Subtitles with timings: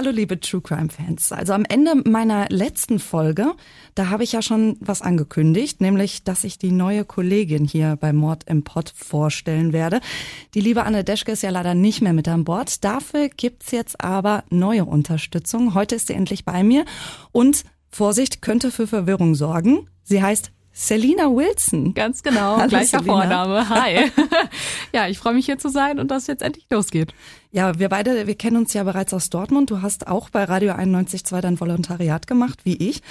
[0.00, 1.30] Hallo liebe True Crime Fans.
[1.30, 3.52] Also am Ende meiner letzten Folge,
[3.94, 8.14] da habe ich ja schon was angekündigt, nämlich, dass ich die neue Kollegin hier bei
[8.14, 10.00] Mord im Pott vorstellen werde.
[10.54, 12.82] Die liebe Anne Deschke ist ja leider nicht mehr mit an Bord.
[12.82, 15.74] Dafür gibt's jetzt aber neue Unterstützung.
[15.74, 16.86] Heute ist sie endlich bei mir
[17.30, 19.90] und Vorsicht könnte für Verwirrung sorgen.
[20.02, 21.94] Sie heißt Selina Wilson.
[21.94, 23.12] Ganz genau, Hallo, gleicher Selina.
[23.12, 23.68] Vorname.
[23.68, 24.10] Hi.
[24.94, 27.12] ja, ich freue mich hier zu sein und dass es jetzt endlich losgeht.
[27.50, 29.70] Ja, wir beide, wir kennen uns ja bereits aus Dortmund.
[29.70, 33.02] Du hast auch bei Radio 91.2 dein Volontariat gemacht, wie ich.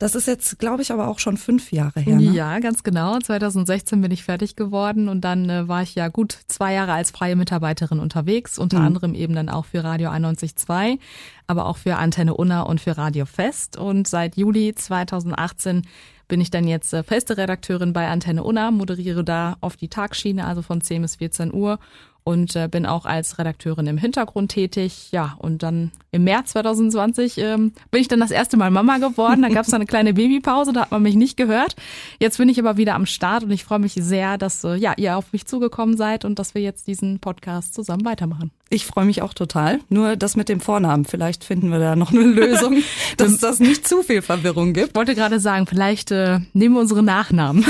[0.00, 2.16] Das ist jetzt, glaube ich, aber auch schon fünf Jahre her.
[2.16, 2.32] Ne?
[2.32, 3.18] Ja, ganz genau.
[3.18, 7.12] 2016 bin ich fertig geworden und dann äh, war ich ja gut zwei Jahre als
[7.12, 8.86] freie Mitarbeiterin unterwegs, unter mhm.
[8.86, 10.98] anderem eben dann auch für Radio 91.2,
[11.46, 13.76] aber auch für Antenne Unna und für Radio Fest.
[13.76, 15.82] Und seit Juli 2018
[16.28, 20.46] bin ich dann jetzt äh, feste Redakteurin bei Antenne Unna, moderiere da auf die Tagschiene,
[20.46, 21.78] also von 10 bis 14 Uhr
[22.24, 25.08] und äh, bin auch als Redakteurin im Hintergrund tätig.
[25.12, 29.42] Ja, und dann im März 2020 ähm, bin ich dann das erste Mal Mama geworden.
[29.42, 31.76] Da gab es eine kleine Babypause, da hat man mich nicht gehört.
[32.18, 34.94] Jetzt bin ich aber wieder am Start und ich freue mich sehr, dass äh, ja
[34.96, 38.50] ihr auf mich zugekommen seid und dass wir jetzt diesen Podcast zusammen weitermachen.
[38.70, 39.80] Ich freue mich auch total.
[39.90, 42.82] Nur das mit dem Vornamen, vielleicht finden wir da noch eine Lösung,
[43.18, 44.88] dass das nicht zu viel Verwirrung gibt.
[44.88, 47.66] Ich wollte gerade sagen, vielleicht äh, nehmen wir unsere Nachnamen.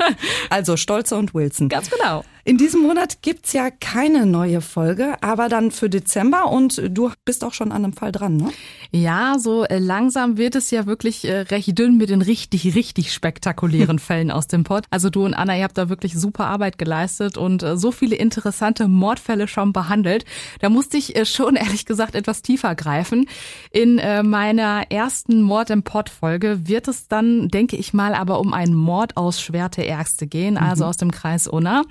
[0.50, 1.68] also Stolzer und Wilson.
[1.68, 2.24] Ganz genau.
[2.44, 7.44] In diesem Monat gibt's ja keine neue Folge, aber dann für Dezember und du bist
[7.44, 8.50] auch schon an einem Fall dran, ne?
[8.90, 13.12] Ja, so äh, langsam wird es ja wirklich äh, recht dünn mit den richtig, richtig
[13.12, 14.84] spektakulären Fällen aus dem Pott.
[14.90, 18.16] Also du und Anna, ihr habt da wirklich super Arbeit geleistet und äh, so viele
[18.16, 20.24] interessante Mordfälle schon behandelt.
[20.60, 23.28] Da musste ich schon ehrlich gesagt etwas tiefer greifen.
[23.70, 28.52] In meiner ersten Mord im Pott Folge wird es dann, denke ich mal, aber um
[28.52, 30.90] einen Mord aus Schwerte Ärgste gehen, also mhm.
[30.90, 31.82] aus dem Kreis Unna.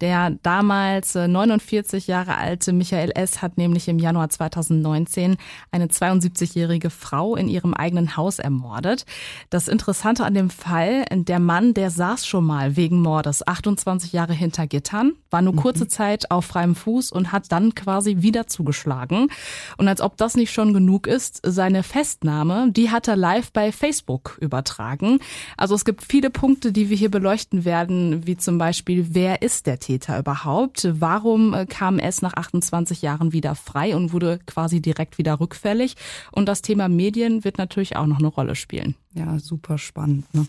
[0.00, 3.42] Der damals 49 äh, Jahre alte Michael S.
[3.42, 5.36] hat nämlich im Januar 2019
[5.70, 9.06] eine 72-jährige Frau in ihrem eigenen Haus ermordet.
[9.50, 14.32] Das Interessante an dem Fall, der Mann, der saß schon mal wegen Mordes 28 Jahre
[14.32, 15.88] hinter Gittern, war nur kurze mhm.
[15.88, 19.28] Zeit auf freiem Fuß und hat dann quasi wieder zugeschlagen.
[19.76, 23.72] Und als ob das nicht schon genug ist, seine Festnahme, die hat er live bei
[23.72, 25.20] Facebook übertragen.
[25.56, 29.66] Also es gibt viele Punkte, die wir hier beleuchten werden, wie zum Beispiel, wer ist
[29.66, 30.88] der Täter überhaupt?
[30.92, 35.94] Warum äh, kam es nach 28 Jahren wieder frei und wurde quasi direkt wieder rückfällig?
[36.32, 38.96] Und das Thema Medien wird natürlich auch noch eine Rolle spielen.
[39.14, 40.32] Ja, super spannend.
[40.34, 40.46] Ne?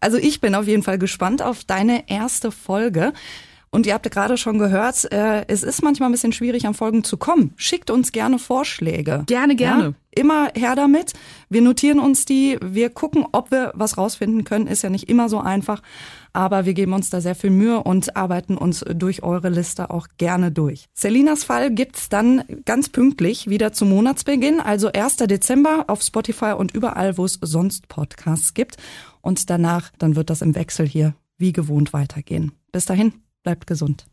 [0.00, 3.12] Also ich bin auf jeden Fall gespannt auf deine erste Folge.
[3.70, 6.74] Und ihr habt ja gerade schon gehört, äh, es ist manchmal ein bisschen schwierig, an
[6.74, 7.54] Folgen zu kommen.
[7.56, 9.22] Schickt uns gerne Vorschläge.
[9.26, 9.84] Gerne, gerne.
[9.84, 9.94] Ja?
[10.12, 11.12] Immer her damit.
[11.48, 12.58] Wir notieren uns die.
[12.62, 14.66] Wir gucken, ob wir was rausfinden können.
[14.66, 15.82] Ist ja nicht immer so einfach.
[16.32, 20.08] Aber wir geben uns da sehr viel Mühe und arbeiten uns durch eure Liste auch
[20.18, 20.86] gerne durch.
[20.94, 25.16] Selinas Fall gibt's dann ganz pünktlich wieder zum Monatsbeginn, also 1.
[25.16, 28.76] Dezember auf Spotify und überall, wo es sonst Podcasts gibt.
[29.20, 32.52] Und danach, dann wird das im Wechsel hier wie gewohnt weitergehen.
[32.72, 33.12] Bis dahin.
[33.42, 34.04] Bleibt gesund.